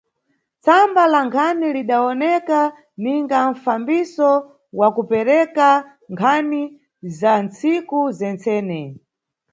[0.63, 2.59] Tsamba la nkhani lidawoneka
[3.01, 4.29] ninga mfambiso
[4.79, 5.67] wa kupereka
[6.13, 6.61] nkhani
[7.19, 8.79] za nntsiku zentsene.